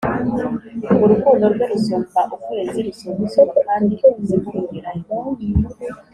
[1.03, 5.07] Urukundo rwe rusumba ukwezi rusumba izuba kandi ikuzimu rugerayo